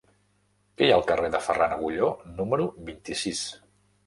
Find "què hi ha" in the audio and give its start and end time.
0.79-0.95